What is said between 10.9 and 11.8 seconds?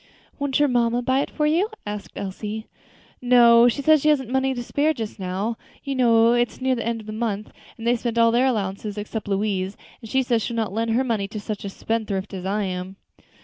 money to such a